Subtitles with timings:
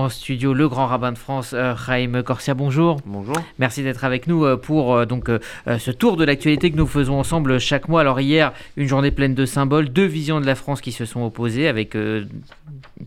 [0.00, 2.54] en studio le grand rabbin de France, Raïm Corsia.
[2.54, 3.00] Bonjour.
[3.04, 3.36] Bonjour.
[3.58, 5.30] Merci d'être avec nous pour donc
[5.66, 8.00] ce tour de l'actualité que nous faisons ensemble chaque mois.
[8.00, 11.22] Alors hier, une journée pleine de symboles, deux visions de la France qui se sont
[11.22, 11.96] opposées avec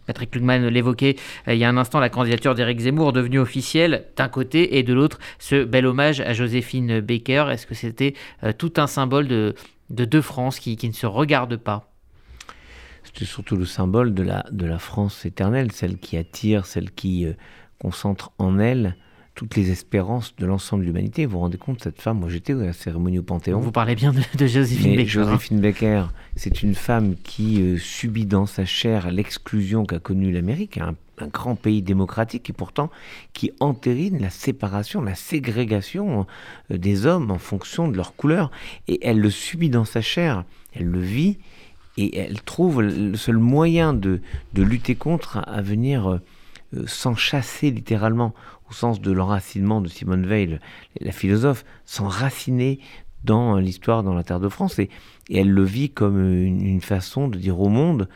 [0.05, 1.15] Patrick Klugman l'évoquait
[1.47, 4.94] il y a un instant, la candidature d'Éric Zemmour devenue officielle d'un côté et de
[4.94, 7.46] l'autre ce bel hommage à Joséphine Baker.
[7.52, 8.14] Est-ce que c'était
[8.57, 9.55] tout un symbole de,
[9.89, 11.89] de deux France qui, qui ne se regardent pas?
[13.14, 17.25] C'était surtout le symbole de la, de la France éternelle, celle qui attire, celle qui
[17.25, 17.34] euh,
[17.79, 18.96] concentre en elle
[19.36, 21.25] toutes les espérances de l'ensemble de l'humanité.
[21.25, 23.60] Vous vous rendez compte, cette femme, moi j'étais à la cérémonie au Panthéon.
[23.60, 25.20] Vous parlez bien de, Joséphine Baker.
[25.20, 25.23] Hein.
[25.25, 30.78] Joséphine Baker, c'est une femme qui euh, subit dans sa chair l'exclusion qu'a connue l'Amérique,
[30.78, 32.89] un, un, grand pays démocratique, et pourtant
[33.34, 36.28] qui entérine la séparation, la ségrégation
[36.72, 38.52] euh, des hommes en fonction de leur couleur.
[38.88, 41.38] Et elle le subit dans sa chair, elle le vit,
[41.97, 44.22] et elle trouve le seul moyen de,
[44.53, 46.20] de lutter contre à venir
[46.75, 48.34] euh, s'en chasser littéralement,
[48.70, 50.59] au sens de l'enracinement de Simone Veil,
[51.00, 52.80] la philosophe, s'enraciner
[53.23, 54.80] dans l'histoire, dans la terre de France.
[54.80, 54.90] Et,
[55.34, 58.10] elle le vit comme une, façon de dire au monde,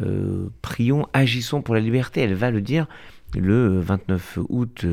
[0.00, 2.22] euh, prions, agissons pour la liberté.
[2.22, 2.86] Elle va le dire
[3.34, 4.84] le 29 août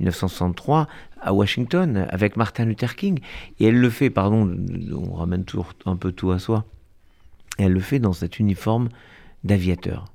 [0.00, 0.84] 1963 euh,
[1.20, 3.20] à Washington avec Martin Luther King.
[3.60, 4.56] Et elle le fait, pardon,
[4.92, 6.64] on ramène toujours un peu tout à soi,
[7.58, 8.88] elle le fait dans cet uniforme
[9.44, 10.06] d'aviateur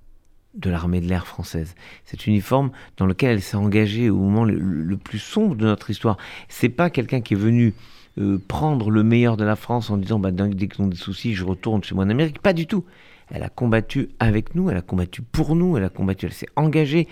[0.55, 1.75] de l'armée de l'air française.
[2.05, 6.17] Cet uniforme dans lequel elle s'est engagée au moment le, plus sombre de notre histoire.
[6.47, 7.73] C'est pas quelqu'un qui est venu
[8.17, 11.35] euh, prendre le meilleur de la France en disant bah, dès qu'ils ont des soucis,
[11.35, 12.41] je retourne chez moi en Amérique.
[12.41, 12.83] Pas du tout.
[13.31, 16.49] Elle a combattu avec nous, elle a combattu pour nous, elle a combattu, elle s'est
[16.55, 17.07] engagée.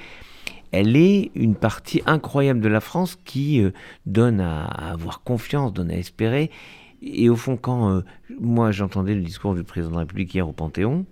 [0.72, 3.72] Elle est une partie incroyable de la France qui euh,
[4.06, 6.52] donne à, avoir confiance, donne à espérer.
[7.02, 8.02] Et au fond, quand euh,
[8.40, 11.06] moi j'entendais le discours du président de la République hier au Panthéon,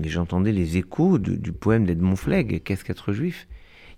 [0.00, 3.46] j'entendais les échos du poème d'Edmond Flegg, Qu'est-ce qu'être juif?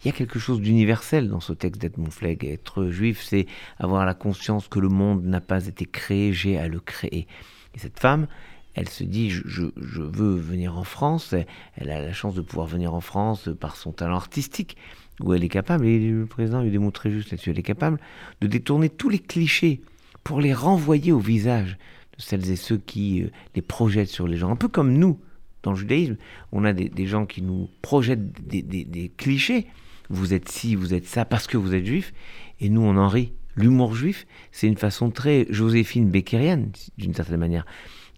[0.03, 2.45] Il y a quelque chose d'universel dans ce texte d'Edmond Flegg.
[2.45, 3.47] Être juif, c'est
[3.79, 7.27] avoir la conscience que le monde n'a pas été créé, j'ai à le créer.
[7.75, 8.27] Et cette femme,
[8.75, 11.35] elle se dit je, veux venir en France.
[11.77, 14.77] Elle a la chance de pouvoir venir en France par son talent artistique,
[15.21, 17.99] où elle est capable, et le président lui démontré juste là-dessus, elle est capable
[18.43, 19.81] de détourner tous les clichés
[20.27, 21.79] pour les renvoyer au visage
[22.17, 24.51] de celles et ceux qui euh, les projettent sur les gens.
[24.51, 25.21] Un peu comme nous,
[25.63, 26.17] dans le judaïsme,
[26.51, 29.69] on a des, gens qui nous projettent des, clichés.
[30.11, 32.13] Vous êtes ci, vous êtes ça, parce que vous êtes juif,
[32.59, 33.35] et nous on en rit.
[33.55, 37.65] L'humour juif, c'est une façon très Joséphine Beckerienne, d'une certaine manière,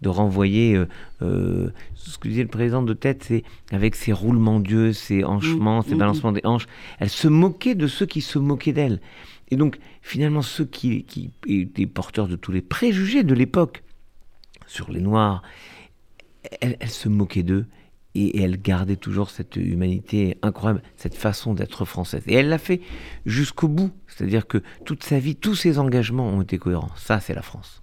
[0.01, 0.89] de renvoyer euh,
[1.21, 5.83] euh, ce que disait le président de tête, c'est avec ses roulements d'yeux, ses hanchements,
[5.83, 6.69] ses mmh, mmh, balancements des hanches.
[7.01, 8.99] Elle se moquait de ceux qui se moquaient d'elle.
[9.51, 11.05] Et donc, finalement, ceux qui,
[11.47, 13.83] étaient porteurs de tous les préjugés de l'époque
[14.67, 15.43] sur les Noirs,
[16.61, 17.67] elle, se moquait d'eux
[18.15, 22.23] et, elle gardait toujours cette humanité incroyable, cette façon d'être française.
[22.27, 22.81] Et elle l'a fait
[23.27, 26.91] jusqu'au bout, c'est-à-dire que toute sa vie, tous ses engagements ont été cohérents.
[26.97, 27.83] Ça, c'est la France.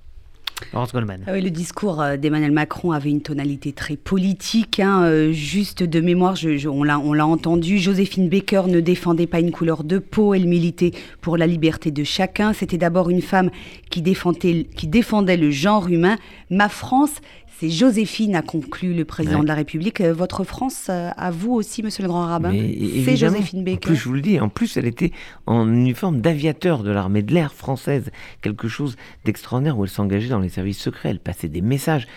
[0.73, 1.21] Laurence Goldman.
[1.27, 4.79] Ah oui, le discours euh, d'Emmanuel Macron avait une tonalité très politique.
[4.79, 6.35] Hein, euh, juste de mémoire,
[6.65, 11.37] on l'a entendu, Joséphine Baker ne défendait pas une couleur de peau, elle militait pour
[11.37, 12.53] la liberté de chacun.
[12.53, 13.49] C'était d'abord une femme
[13.89, 16.17] qui défendait le genre humain.
[16.49, 17.13] Ma France,
[17.59, 20.01] c'est Joséphine, a conclu le président de la République.
[20.01, 23.77] Euh, votre France, euh, à vous aussi, monsieur le grand rabbin C'est Joséphine Baker.
[23.77, 25.11] En plus, je vous le dis, en plus, elle était
[25.45, 28.11] en uniforme d'aviateur de l'armée de l'air française.
[28.41, 31.09] Quelque chose d'extraordinaire où elle s'engageait dans les services secrets.
[31.09, 32.07] Elle passait des messages.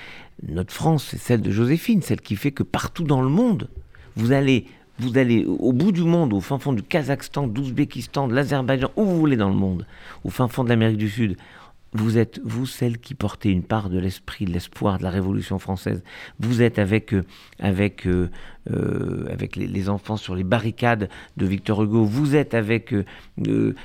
[0.48, 3.68] Notre France, c'est celle de Joséphine, celle qui fait que partout dans le monde,
[4.16, 4.66] vous allez
[5.00, 9.04] vous allez au bout du monde, au fin fond du Kazakhstan, d'Ouzbékistan, de l'Azerbaïdjan, où
[9.04, 9.86] vous voulez dans le monde,
[10.24, 11.36] au fin fond de l'Amérique du Sud,
[11.92, 15.58] vous êtes, vous, celle qui portez une part de l'esprit, de l'espoir de la Révolution
[15.58, 16.02] française.
[16.38, 17.24] Vous êtes avec, euh,
[17.58, 18.30] avec, euh,
[18.70, 22.04] euh, avec les, enfants sur les barricades de Victor Hugo.
[22.04, 22.94] Vous êtes avec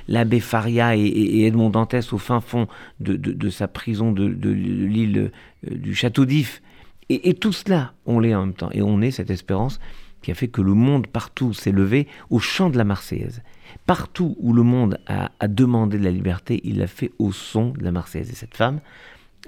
[0.06, 2.68] l'abbé Faria et, Edmond Dantès au fin fond
[3.00, 5.30] de, de, sa prison de, l'île
[5.62, 6.60] du Château d'If.
[7.08, 8.70] Et, et tout cela, on l'est en même temps.
[8.72, 9.80] Et on est cette espérance
[10.20, 13.42] qui a fait que le monde partout s'est levé au chant de la Marseillaise.
[13.86, 17.84] Partout où le monde a, demandé de la liberté, il l'a fait au son de
[17.84, 18.30] la Marseillaise.
[18.30, 18.80] Et cette femme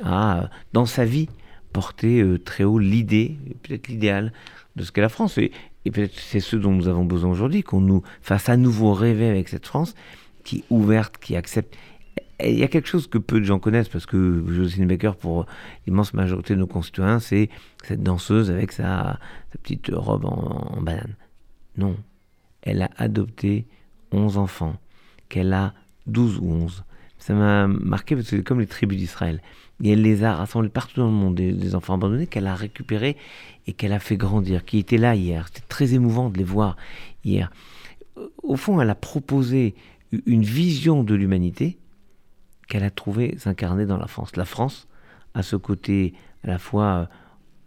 [0.02, 1.28] a, dans sa vie,
[1.72, 4.32] porté euh, très haut l'idée, peut-être l'idéal
[4.76, 5.38] de ce qu'est la France.
[5.38, 5.52] Et,
[5.84, 9.48] peut-être c'est ce dont nous avons besoin aujourd'hui, qu'on nous fasse à nouveau rêver avec
[9.48, 9.94] cette France
[10.44, 11.76] qui est ouverte, qui accepte.
[12.42, 15.46] il y a quelque chose que peu de gens connaissent, parce que Josephine Baker, pour
[15.86, 17.50] l'immense majorité de nos concitoyens, c'est
[17.84, 19.18] cette danseuse avec sa,
[19.62, 21.14] petite robe en banane.
[21.76, 21.96] Non,
[22.62, 23.66] elle a adopté
[24.12, 24.76] 11 enfants,
[25.28, 25.74] qu'elle a
[26.06, 26.84] 12 ou 11.
[27.18, 29.40] Ça m'a marqué parce que c'est comme les tribus d'Israël.
[29.82, 33.16] Et elle les a rassemblés partout dans le monde, des, enfants abandonnés qu'elle a récupérés
[33.66, 35.46] et qu'elle a fait grandir, qui étaient là hier.
[35.48, 36.76] C'était très émouvant de les voir
[37.24, 37.50] hier.
[38.42, 39.74] au fond, elle a proposé
[40.24, 41.78] une vision de l'humanité
[42.68, 44.36] qu'elle a trouvé s'incarner dans la France.
[44.36, 44.88] La France
[45.34, 46.14] a ce côté
[46.44, 47.06] à la fois euh,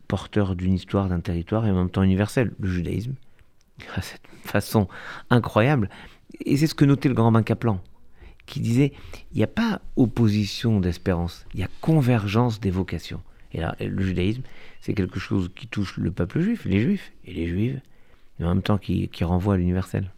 [0.07, 3.13] porteur d'une histoire, d'un territoire et en même temps universel, le judaïsme,
[4.01, 4.87] cette façon
[5.29, 5.89] incroyable.
[6.45, 7.81] Et c'est ce que notait le grand bain Kaplan,
[8.45, 8.93] qui disait
[9.31, 13.21] il n'y a pas opposition d'espérance, il y a convergence des vocations.
[13.51, 14.43] Et là, le judaïsme,
[14.79, 17.81] c'est quelque chose qui touche le peuple juif, les juifs et les juives,
[18.39, 20.11] et en même temps qui, qui renvoie à l'universel.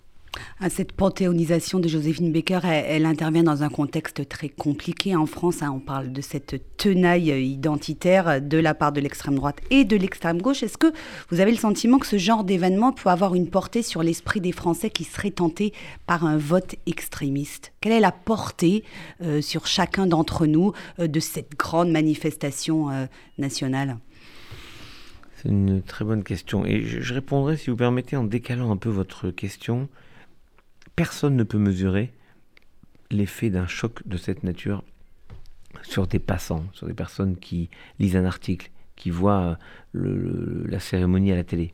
[0.69, 5.61] Cette panthéonisation de Joséphine Baker, elle, intervient dans un contexte très compliqué en France.
[5.61, 5.71] Hein.
[5.75, 10.41] On parle de cette tenaille identitaire de la part de l'extrême droite et de l'extrême
[10.41, 10.63] gauche.
[10.63, 10.91] Est-ce que
[11.29, 14.51] vous avez le sentiment que ce genre d'événement peut avoir une portée sur l'esprit des
[14.51, 15.73] Français qui seraient tentés
[16.05, 17.73] par un vote extrémiste?
[17.81, 18.83] Quelle est la portée
[19.21, 23.05] euh, sur chacun d'entre nous euh, de cette grande manifestation euh,
[23.38, 23.97] nationale?
[25.35, 26.65] C'est une très bonne question.
[26.65, 29.89] Et je répondrai, si vous permettez, en décalant un peu votre question
[30.95, 32.13] personne ne peut mesurer
[33.09, 34.83] l'effet d'un choc de cette nature
[35.83, 39.57] sur des passants, sur des personnes qui lisent un article, qui voient
[39.93, 41.73] la cérémonie à la télé.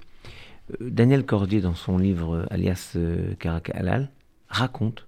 [0.82, 4.12] Euh, Daniel Cordier, dans son livre euh, alias euh, Karak Halal,
[4.50, 5.08] raconte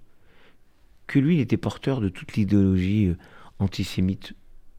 [1.06, 3.14] que lui, il était porteur de toute l'idéologie
[3.58, 4.34] antisémite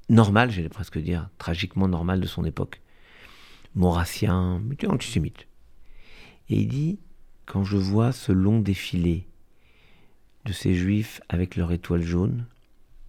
[0.07, 2.81] normale, j'allais presque dire, tragiquement normale de son époque.
[3.75, 5.47] Maurassien, antisémite.
[6.49, 6.99] Et il dit
[7.45, 9.27] quand je vois ce long défilé
[10.45, 12.45] de ces juifs avec leur étoile jaune,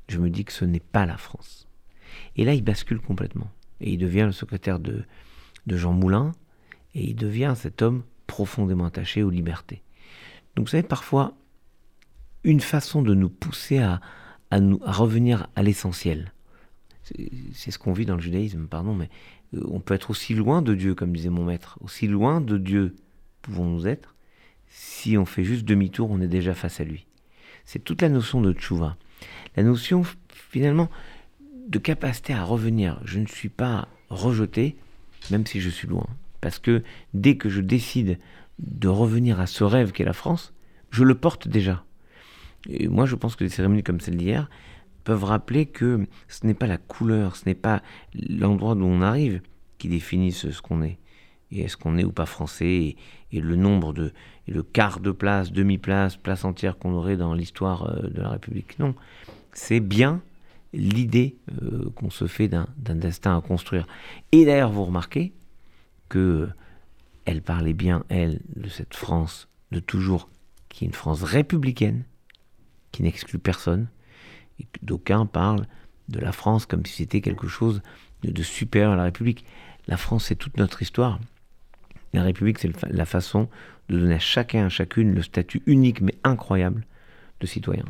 [0.09, 1.69] je me dis que ce n'est pas la France.
[2.37, 3.51] Et là, il bascule complètement.
[3.81, 5.05] Et il devient le secrétaire de,
[5.67, 6.33] de Jean Moulin,
[6.95, 9.83] et il devient cet homme profondément attaché aux libertés.
[10.57, 11.35] Donc vous savez, parfois,
[12.45, 14.01] une façon de nous pousser à,
[14.51, 16.33] à, nous, à revenir à l'essentiel.
[17.53, 19.11] C'est ce qu'on vit dans le judaïsme, pardon, mais
[19.55, 22.59] euh, on peut être aussi loin de Dieu, comme disait mon maître, aussi loin de
[22.59, 22.95] Dieu
[23.43, 24.15] pouvons-nous être,
[24.75, 27.07] si on fait juste demi-tour, on est déjà face à lui.
[27.67, 28.97] C'est toute la notion de tchouva.
[29.55, 30.89] La notion, finalement,
[31.69, 33.01] de capacité à revenir.
[33.05, 34.77] Je ne suis pas rejeté,
[35.31, 36.07] même si je suis loin.
[36.41, 36.83] Parce que
[37.13, 38.19] dès que je décide
[38.59, 40.55] de revenir à ce rêve qu'est la France,
[40.91, 41.85] je le porte déjà.
[42.69, 44.49] Et moi, je pense que des cérémonies comme celle d'hier
[45.05, 47.83] peuvent rappeler que ce n'est pas la couleur, ce n'est pas
[48.15, 49.43] l'endroit d'où on arrive
[49.79, 50.99] qui définit ce, qu'on est
[51.53, 52.97] et est-ce qu'on est ou pas français,
[53.31, 54.13] et, le nombre de,
[54.49, 58.31] et le quart de place, demi-place, place entière qu'on aurait dans l'histoire euh, de la
[58.31, 58.79] République.
[58.79, 58.95] Non,
[59.53, 60.21] c'est bien
[60.73, 63.87] l'idée euh, qu'on se fait d'un destin à construire.
[64.33, 65.33] Et d'ailleurs, vous remarquez
[66.09, 66.49] que euh,
[67.25, 70.29] elle parlait bien, elle, de cette France de toujours,
[70.69, 72.05] qui est une France républicaine,
[72.91, 73.89] qui n'exclut personne,
[74.59, 75.67] et d'aucuns parlent
[76.09, 77.81] de la France comme si c'était quelque chose
[78.23, 79.45] de, de supérieur à la République.
[79.87, 81.21] La France, c'est toute notre histoire.
[82.13, 83.49] La République, c'est la façon
[83.89, 86.85] de donner à chacun, à chacune le statut unique mais incroyable
[87.41, 87.85] de citoyen.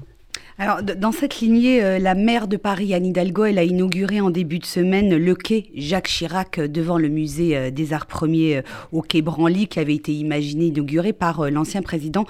[0.58, 4.30] Alors, dans cette lignée, euh, la maire de Paris, Anne Hidalgo, elle a inauguré en
[4.30, 8.62] début de semaine le quai Jacques Chirac euh, devant le musée euh, des Arts Premiers
[8.92, 12.26] au quai Branly, qui avait été imaginé, inauguré par l'ancien président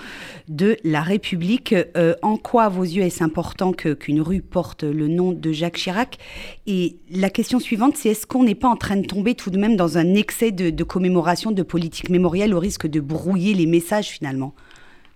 [0.48, 1.74] de la République.
[2.22, 6.18] en quoi, à vos yeux, est-ce important qu'une rue porte le nom de Jacques Chirac?
[6.66, 9.58] Et la question suivante, c'est est-ce qu'on n'est pas en train de tomber tout de
[9.58, 13.66] même dans un excès de, de commémoration de politique mémorielle au risque de brouiller les
[13.66, 14.54] messages finalement?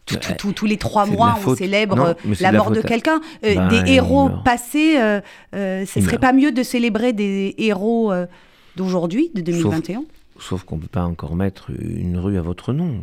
[0.06, 3.20] Tous les trois mois, on célèbre la, mort de, quelqu'un.
[3.44, 5.20] Euh, bah, des héros passés, euh,
[5.54, 8.12] euh, ce serait pas mieux de célébrer des héros
[8.76, 10.04] d'aujourd'hui, de 2021
[10.38, 13.00] Sauf, qu'on ne peut pas encore mettre une rue à votre nom.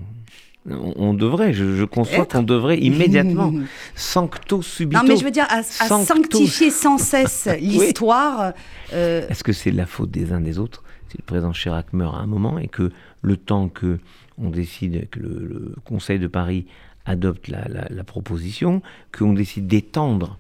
[0.70, 3.52] On, devrait, je, conçois qu'on devrait immédiatement,
[3.96, 5.02] sancto subito.
[5.02, 8.54] Non, mais je veux dire, à, sanctifier sans cesse l'histoire.
[8.92, 10.84] Est-ce que c'est la faute des uns des autres?
[11.10, 12.92] Si le président Chirac meurt à un moment et que
[13.22, 14.00] le temps que
[14.38, 16.66] on décide, que le Conseil de Paris
[17.06, 18.82] adopte la, proposition,
[19.12, 20.38] qu'on décide d'étendre.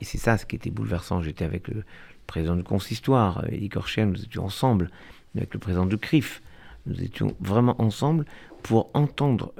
[0.00, 1.22] Et c'est ça ce qui était bouleversant.
[1.22, 1.84] J'étais avec le
[2.26, 4.90] président du consistoire, Elie Korchien, nous étions ensemble,
[5.36, 6.42] avec le président du CRIF.
[6.86, 8.24] Nous étions vraiment ensemble
[8.62, 9.52] pour entendre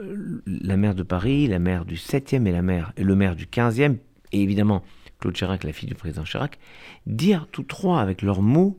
[0.46, 3.46] la maire de Paris, la maire du 7e et, la maire, et le maire du
[3.46, 3.96] 15e,
[4.32, 4.82] et évidemment
[5.20, 6.58] Claude Chirac, la fille du président Chirac,
[7.06, 8.78] dire tous trois avec leurs mots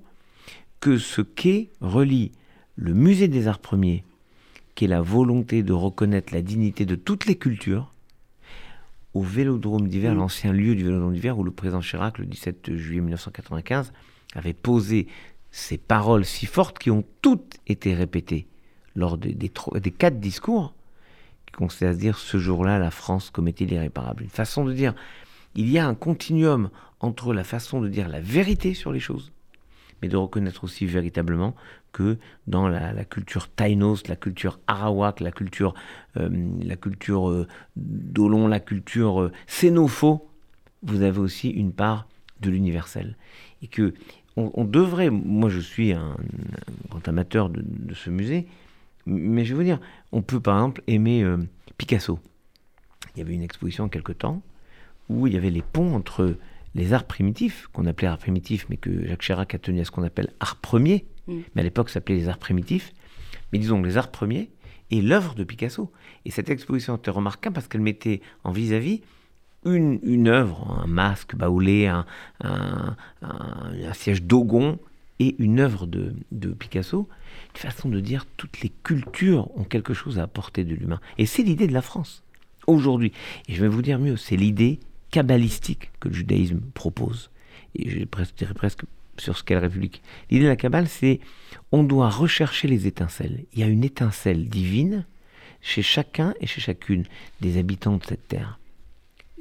[0.79, 2.31] que ce quai relie
[2.75, 4.03] le musée des arts premiers
[4.75, 7.91] qui est la volonté de reconnaître la dignité de toutes les cultures,
[9.13, 10.17] au Vélodrome d'hiver, mm.
[10.17, 13.93] l'ancien lieu du Vélodrome d'hiver, où le président Chirac, le 17 juillet 1995,
[14.35, 15.07] avait posé
[15.51, 18.45] ces paroles si fortes qui ont toutes été répétées
[18.95, 20.73] lors des, des, quatre discours,
[21.45, 24.23] qui consistaient à se dire ce jour-là, la France commettait l'irréparable?
[24.23, 24.93] Une façon de dire,
[25.55, 29.31] il y a un continuum entre la façon de dire la vérité sur les choses,
[30.01, 31.55] mais de reconnaître aussi véritablement
[31.91, 35.73] que dans la, culture taïnos, la culture arawak, la culture,
[36.17, 36.29] euh,
[36.61, 37.47] la culture euh,
[37.77, 40.27] dolon, la culture euh, sénopho,
[40.83, 42.07] vous avez aussi une part
[42.41, 43.15] de l'universel.
[43.61, 43.93] Et que
[44.35, 46.17] on, devrait, moi je suis un,
[46.89, 48.47] grand amateur de, ce musée,
[49.05, 49.79] mais je veux dire,
[50.11, 51.25] on peut par exemple aimer
[51.77, 52.19] Picasso.
[53.15, 54.41] Il y avait une exposition quelque temps
[55.07, 56.35] où il y avait les ponts entre
[56.75, 59.91] les arts primitifs, qu'on appelait arts primitifs, mais que Jacques Chirac a tenu à ce
[59.91, 61.39] qu'on appelle art premier, mm.
[61.55, 62.93] mais à l'époque s'appelait les arts primitifs,
[63.51, 64.51] mais disons les arts premiers,
[64.91, 65.91] et l'œuvre de Picasso.
[66.25, 69.01] Et cette exposition était remarquable parce qu'elle mettait en vis-à-vis
[69.65, 72.05] une, une œuvre, un masque baoulé, un,
[72.41, 72.95] un,
[73.93, 74.77] siège d'Ogon,
[75.19, 77.07] et une œuvre de, de, Picasso,
[77.53, 80.99] une façon de dire toutes les cultures ont quelque chose à apporter de l'humain.
[81.17, 82.21] Et c'est l'idée de la France,
[82.67, 83.13] aujourd'hui.
[83.47, 87.29] Et je vais vous dire mieux, c'est l'idée kabbalistique que le judaïsme propose.
[87.75, 88.05] Et je
[88.37, 88.83] dirais presque
[89.17, 90.01] sur ce qu'est la République.
[90.29, 91.19] L'idée de la Kabbale, c'est
[91.71, 93.45] on doit rechercher les étincelles.
[93.53, 95.05] Il y a une étincelle divine
[95.61, 97.05] chez chacun et chez chacune
[97.41, 98.59] des habitants de cette terre.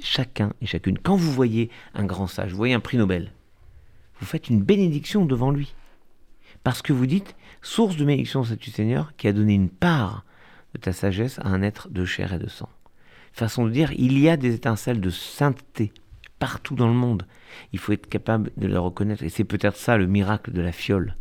[0.01, 0.99] Chacun et chacune.
[0.99, 3.33] Quand vous voyez un grand sage, vous voyez un prix Nobel,
[4.21, 5.75] vous faites une bénédiction devant lui.
[6.63, 10.25] Parce que vous dites, source de bénédiction, c'est tu Seigneur qui a donné une part
[10.75, 12.71] de ta sagesse à un être de chair et de sang
[13.39, 15.93] façon de dire, il y a des étincelles de sainteté
[16.39, 17.27] partout dans le monde.
[17.73, 19.23] Il faut être capable de les reconnaître.
[19.23, 21.17] Et c'est peut-être ça le miracle de la fiole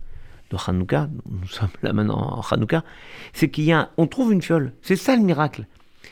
[0.52, 1.10] de Hanouka.
[1.26, 2.84] Nous sommes là maintenant en Hanouka.
[3.34, 4.74] C'est qu'il y a, on trouve une fiole.
[4.82, 5.66] C'est ça le miracle.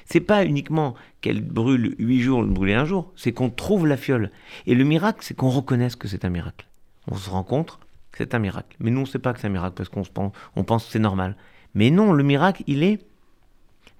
[0.05, 3.11] C'est pas uniquement qu'elle brûle huit jours, brûler un jour.
[3.15, 4.31] C'est qu'on trouve la fiole.
[4.65, 6.67] Et le miracle, c'est qu'on reconnaisse que c'est un miracle.
[7.09, 7.79] On se rencontre,
[8.17, 8.75] c'est un miracle.
[8.79, 10.85] Mais nous, on ne sait pas que c'est un miracle parce qu'on pense, on pense
[10.85, 11.35] que c'est normal.
[11.75, 12.99] Mais non, le miracle, il est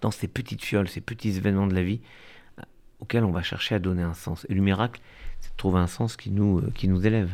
[0.02, 2.02] dans ces petites fioles, ces petits événements de la vie
[2.60, 2.64] euh,
[3.00, 4.46] auxquels on va chercher à donner un sens.
[4.50, 5.02] Et le miracle,
[5.42, 7.30] c'est de trouver un sens qui nous, euh, qui nous élève.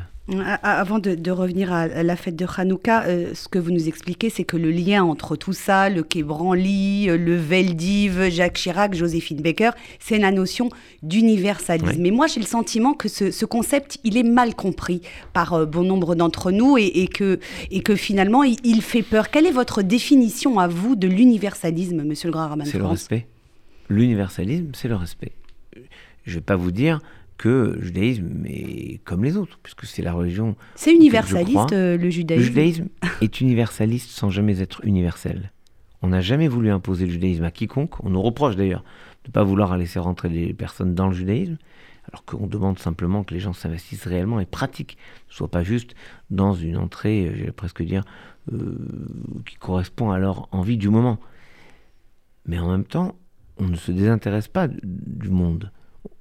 [0.61, 4.43] Avant de, revenir à la fête de Hanouka, euh, ce que vous nous expliquez, c'est
[4.43, 9.41] que le lien entre tout ça, le Quai Branly, euh, le Veldiv, Jacques Chirac, Joséphine
[9.41, 10.69] Baker, c'est la notion
[11.01, 12.01] d'universalisme.
[12.01, 15.83] Mais moi, j'ai le sentiment que ce, concept, il est mal compris par euh, bon
[15.83, 17.39] nombre d'entre nous et, que,
[17.71, 19.31] et que finalement, il, fait peur.
[19.31, 23.27] Quelle est votre définition à vous de l'universalisme, monsieur le grand C'est le respect.
[23.87, 25.31] L'universalisme, c'est le respect.
[26.25, 26.99] Je ne vais pas vous dire
[27.37, 30.55] que le judaïsme est comme les autres, puisque c'est la religion.
[30.75, 32.41] C'est universaliste euh, le judaïsme.
[32.41, 32.87] Le judaïsme
[33.21, 35.51] est universaliste sans jamais être universel.
[36.01, 38.03] On n'a jamais voulu imposer le judaïsme à quiconque.
[38.03, 38.83] On nous reproche d'ailleurs
[39.23, 41.57] de ne pas vouloir laisser rentrer des personnes dans le judaïsme,
[42.09, 44.97] alors qu'on demande simplement que les gens s'investissent réellement et pratiquent,
[45.29, 45.95] ne soient pas juste
[46.29, 48.03] dans une entrée, j'allais presque dire,
[48.53, 48.77] euh,
[49.45, 51.19] qui correspond à leur envie du moment.
[52.45, 53.15] Mais en même temps,
[53.57, 55.71] on ne se désintéresse pas du monde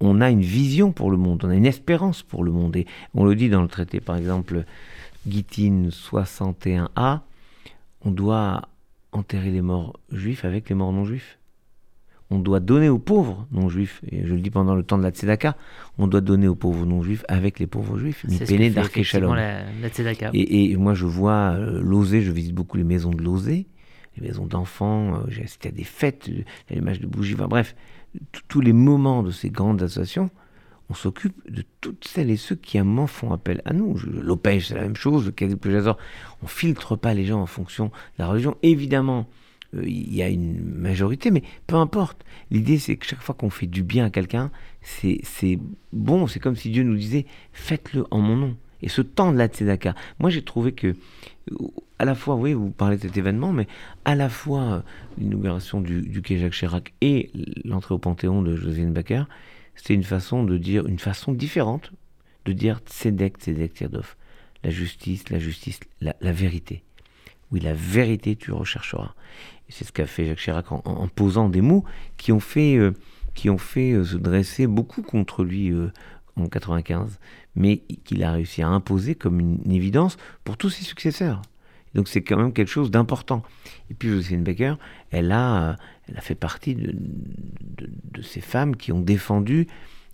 [0.01, 2.77] on a une vision pour le monde, on a une espérance pour le monde.
[2.77, 4.65] Et on le dit dans le traité, par exemple,
[5.27, 7.21] Guitine 61a,
[8.05, 8.69] on doit
[9.13, 11.39] enterrer les morts juifs avec les morts non juifs.
[12.29, 15.03] On doit donner aux pauvres non juifs, et je le dis pendant le temps de
[15.05, 15.57] la Tzedaka,
[15.97, 18.25] on doit donner aux pauvres non juifs avec les pauvres juifs.
[18.29, 20.31] C'est ce la, la Tzedaka.
[20.35, 23.67] Et, et, moi je vois euh, je visite beaucoup les maisons de Lozé,
[24.17, 26.31] les maisons d'enfants, euh, j'ai assisté à des fêtes,
[26.71, 27.75] à l'image de bougies, enfin, bref,
[28.49, 30.31] tous les moments de ces grandes associations,
[30.89, 33.99] on s'occupe de toutes celles et ceux qui à un moment font appel à nous.
[34.07, 35.95] L'OPEJ, c'est la même chose, le
[36.43, 38.57] On filtre pas les gens en fonction de la religion.
[38.63, 39.27] Évidemment,
[39.75, 42.25] euh, il y a une majorité, mais peu importe.
[42.53, 45.59] L'idée, c'est que chaque fois qu'on fait du bien à quelqu'un, c'est
[45.93, 46.29] bon.
[46.29, 48.57] C'est comme si Dieu nous disait, faites-le en mon nom.
[48.83, 50.95] Et ce temps de la Tzedaka, moi j'ai trouvé que
[51.99, 53.67] à la fois, oui, vous parlez de cet événement, mais
[54.05, 54.81] à la fois euh,
[55.19, 57.31] l'inauguration du, du quai Jacques Chirac et
[57.65, 59.25] l'entrée au Panthéon de Joséphine Baker,
[59.75, 61.93] c'était une façon de dire, une façon différente
[62.45, 64.17] de dire Tzedek, Tzedek, Tzedov.
[64.65, 66.83] La justice, la justice, la, vérité.
[67.53, 69.15] Oui, la vérité, tu rechercheras.
[69.69, 71.85] C'est ce qu'a fait Jacques Chirac en, posant des mots
[72.17, 72.93] qui ont fait, euh,
[73.35, 75.71] qui ont fait euh, se dresser beaucoup contre lui
[76.37, 77.19] en 95,
[77.55, 81.43] mais qu'il a réussi à imposer comme une évidence pour tous ses successeurs.
[81.95, 83.43] Donc c'est quand même quelque chose d'important.
[83.91, 84.75] Et puis Joséphine Baker,
[85.11, 85.77] elle a,
[86.09, 89.67] elle a fait partie de, de, ces femmes qui ont défendu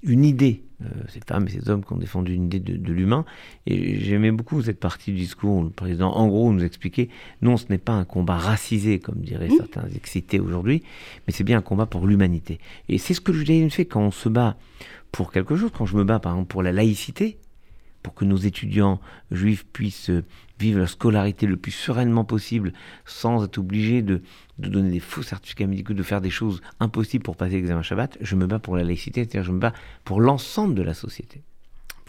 [0.05, 3.25] une idée, euh, ces femmes et ces hommes qui ont défendu une idée de, l'humain.
[3.67, 7.09] Et j'aimais beaucoup cette partie du discours où le président, en gros, nous expliquait,
[7.41, 9.57] non, ce n'est pas un combat racisé, comme diraient mmh.
[9.57, 10.83] certains excités aujourd'hui,
[11.27, 12.59] mais c'est bien un combat pour l'humanité.
[12.89, 14.57] Et c'est ce que le judaïsme fait quand on se bat
[15.13, 17.39] pour quelque chose, quand je me bats par exemple pour la laïcité,
[18.03, 19.01] pour que nos étudiants
[19.31, 20.11] juifs puissent
[20.59, 22.73] vivre leur scolarité le plus sereinement possible
[23.05, 24.23] sans être obligés de,
[24.59, 28.37] donner des faux certificats médicaux, de faire des choses impossibles pour passer l'examen Shabbat, je
[28.37, 29.73] me bats pour la laïcité, c'est-à-dire je me bats
[30.05, 31.43] pour l'ensemble de la société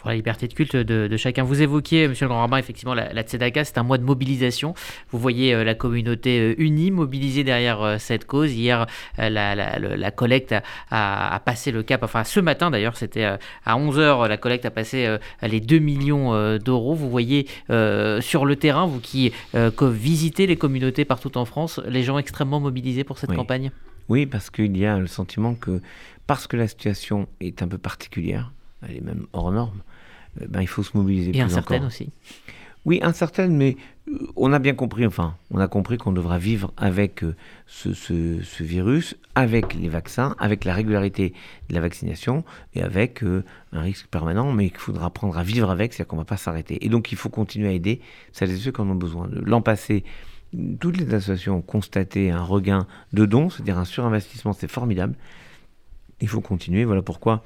[0.04, 1.44] pour la liberté de culte de, chacun.
[1.44, 4.74] Vous évoquiez, Monsieur le Grand Rabbin, effectivement, la, la Tzedaka, c'est un mois de mobilisation.
[5.10, 8.52] Vous voyez euh, la communauté euh, unie, mobilisée derrière euh, cette cause.
[8.52, 10.54] Hier, la, la, collecte
[10.90, 15.16] a, passé le cap, enfin ce matin d'ailleurs, c'était à 11h, la collecte a passé
[15.40, 16.94] les 2 millions d'euros.
[16.94, 17.46] Vous voyez
[18.20, 23.04] sur le terrain, vous qui visitez les communautés partout en France, les gens extrêmement mobilisés
[23.04, 23.70] pour cette campagne?
[24.10, 25.80] Oui, parce qu'il y a le sentiment que,
[26.26, 28.52] parce que la situation est un peu particulière,
[28.86, 29.80] elle est même hors norme,
[30.48, 31.36] ben, il faut se mobiliser.
[31.36, 32.10] Et incertaine aussi.
[32.84, 33.76] Oui, incertaine, mais
[34.08, 37.34] euh, on a bien compris, enfin, on a compris qu'on devra vivre avec euh,
[37.66, 41.32] ce, virus, avec les vaccins, avec la régularité
[41.70, 45.94] de la vaccination et avec un risque permanent, mais qu'il faudra apprendre à vivre avec,
[45.94, 46.84] c'est-à-dire qu'on ne va pas s'arrêter.
[46.84, 48.00] Et donc, il faut continuer à aider
[48.32, 49.28] celles et ceux qui en ont besoin.
[49.32, 50.04] L'an passé,
[50.80, 55.14] toutes les associations ont constaté un regain de dons, c'est-à-dire un surinvestissement, c'est formidable.
[56.20, 57.42] Il faut continuer, voilà pourquoi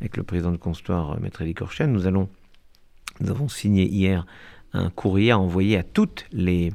[0.00, 2.28] avec le président de Constoire, euh, Maître Elie Korchen, nous, allons,
[3.20, 4.26] nous avons signé hier
[4.72, 6.72] un courrier à envoyer à toutes les,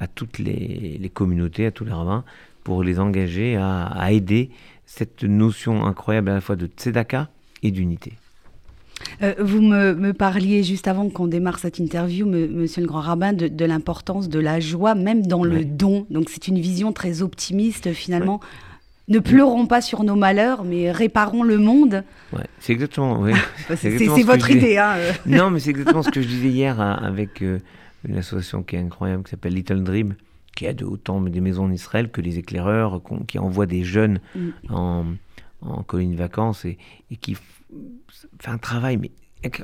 [0.00, 2.24] à toutes les, communautés, à tous les rabbins,
[2.64, 4.50] pour les engager à, aider
[4.84, 7.28] cette notion incroyable à la fois de tzedaka
[7.62, 8.14] et d'unité.
[9.22, 13.64] Euh, vous me, parliez juste avant qu'on démarre cette interview, monsieur le grand rabbin, de,
[13.64, 16.06] l'importance de la joie, même dans le don.
[16.10, 18.40] Donc c'est une vision très optimiste finalement
[19.08, 22.04] ne pleurons pas sur nos malheurs, mais réparons le monde.
[22.32, 23.24] Ouais, c'est exactement.
[23.76, 24.78] C'est votre idée.
[24.78, 24.96] Hein.
[25.26, 27.60] non, mais c'est exactement ce que je disais hier hein, avec euh,
[28.06, 30.14] une association qui est incroyable, qui s'appelle Little Dream,
[30.56, 34.20] qui a de autant des maisons en Israël que les éclaireurs, qui envoient des jeunes
[34.34, 34.50] mm.
[34.70, 35.04] en,
[35.62, 36.78] en colonies de vacances et,
[37.20, 39.10] qui fait un travail mais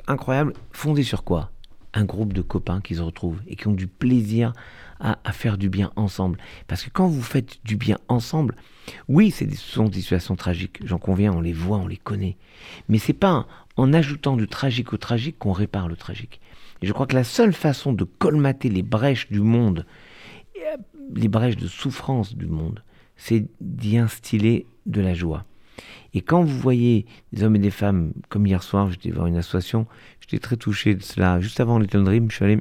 [0.07, 1.51] incroyable, fondé sur quoi?
[1.95, 4.53] Un groupe de copains qui se retrouvent et qui ont du plaisir
[5.03, 6.39] à, faire du bien ensemble.
[6.69, 8.55] Parce que quand vous faites du bien ensemble,
[9.09, 12.37] oui, ce sont des situations tragiques, j'en conviens, on les voit, on les connaît.
[12.89, 16.41] Mais c'est pas en ajoutant du tragique au tragique qu'on répare le tragique.
[16.83, 19.87] Et je crois que la seule façon de colmater les brèches du monde,
[20.57, 20.77] euh,
[21.15, 22.83] les brèches de souffrance du monde,
[23.17, 25.45] c'est d'y instiller de la joie.
[26.15, 29.37] Et quand vous voyez des hommes et des femmes, comme hier soir, j'étais voir une
[29.37, 29.87] association,
[30.21, 31.41] j'étais très touché de cela.
[31.41, 32.61] Juste avant Little Dream, je suis allé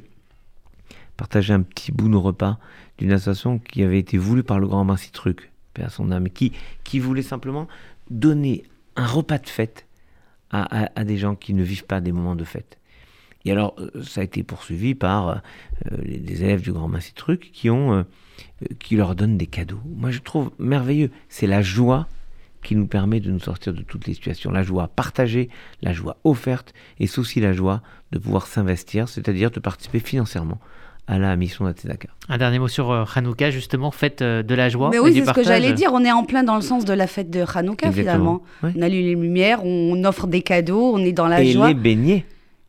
[1.16, 2.58] partager un petit bout de repas
[2.98, 6.52] d'une association qui avait été voulue par le grand Minci Truc, à son âme, qui,
[6.84, 7.68] qui voulait simplement
[8.10, 8.64] donner
[8.96, 9.86] un repas de fête
[10.50, 12.78] à, des gens qui ne vivent pas des moments de fête.
[13.46, 15.28] Et alors, euh, ça a été poursuivi par
[15.90, 18.02] euh, des élèves du Grand Minci Truc qui, ont, euh,
[18.78, 19.80] qui leur donnent des cadeaux.
[19.86, 21.10] Moi, je trouve merveilleux.
[21.30, 22.06] C'est la joie
[22.62, 24.50] qui nous permet de nous sortir de toutes les situations.
[24.50, 25.48] La joie partagée,
[25.80, 30.60] la joie offerte, et c'est aussi la joie de pouvoir s'investir, c'est-à-dire de participer financièrement
[31.06, 32.08] à la mission d'Atzedaka.
[32.28, 34.90] Un dernier mot sur euh, Hanouka, justement, fête euh, de la joie.
[34.90, 35.90] Mais oui, c'est ce que j'allais dire.
[35.92, 38.42] On est en plein dans le sens de la fête de Hanouka, finalement.
[38.62, 41.70] On allume les lumières, on offre des cadeaux, on est dans la joie.
[41.70, 42.24] Et les beignets.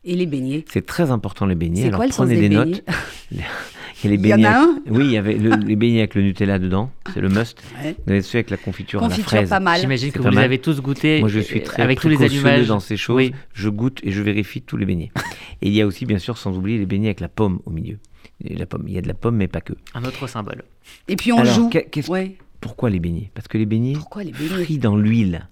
[0.06, 0.64] Et les beignets.
[0.70, 1.86] C'est très important, les beignets.
[1.86, 2.82] Alors quoi, prenez des, notes.
[4.04, 6.90] Il y, en a un Oui, il y avait les beignets avec le Nutella dedans,
[7.14, 7.62] c'est le must.
[7.82, 7.96] Ouais.
[8.04, 9.48] Vous avez ceux avec la confiture, confiture à la fraise.
[9.48, 9.80] pas mal.
[9.80, 11.20] J'imagine que vous les avez tous goûtés.
[11.20, 13.30] Moi, je suis très avec tous les allumages dans ces choses.
[13.54, 15.10] Je goûte et je vérifie tous les beignets.
[15.62, 17.70] et il y a aussi, bien sûr, sans oublier les beignets avec la pomme au
[17.70, 17.98] milieu
[18.40, 18.84] la pomme.
[18.86, 19.72] Il y a de la pomme, mais pas que.
[19.94, 20.64] Un autre symbole.
[21.08, 21.70] Et puis on joue.
[22.60, 23.30] Pourquoi les beignets?
[23.34, 25.48] Parce que les beignets, Pourquoi les frits dans l'huile.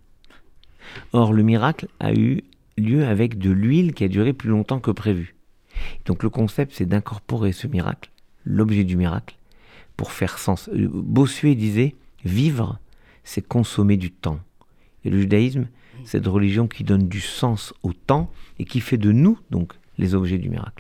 [1.13, 2.43] Or, le miracle a eu
[2.77, 5.35] lieu avec de l'huile qui a duré plus longtemps que prévu.
[6.07, 8.11] Donc le concept, c'est d'incorporer ce miracle,
[8.45, 9.37] l'objet du miracle,
[9.97, 10.69] pour faire sens.
[10.73, 12.79] Euh, Bossuet disait, vivre,
[13.25, 14.41] c'est consommer du temps.
[15.05, 15.67] Et le judaïsme,
[16.05, 19.73] c'est une religion qui donne du sens au temps et qui fait de nous, donc,
[19.99, 20.73] les objets du miracle.